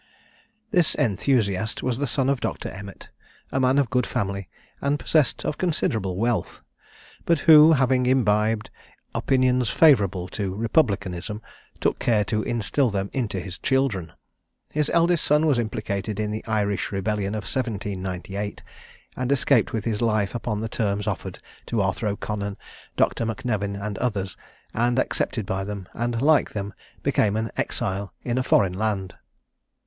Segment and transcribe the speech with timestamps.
[0.71, 2.69] This enthusiast was the son of Dr.
[2.69, 3.09] Emmet,
[3.51, 4.49] a man of good family,
[4.81, 6.63] and possessed of considerable wealth;
[7.23, 8.71] but who, having imbibed
[9.13, 11.39] opinions favourable to republicanism,
[11.79, 14.13] took care to instil them into his children.
[14.73, 18.63] His eldest son was implicated in the Irish rebellion of 1798,
[19.15, 21.37] and escaped with his life upon the terms offered
[21.67, 22.55] to Arthur O'Connor,
[22.97, 23.27] Dr.
[23.27, 24.35] M'Nevin, and others,
[24.73, 26.73] and accepted by them, and, like them,
[27.03, 29.13] became an exile in a foreign land.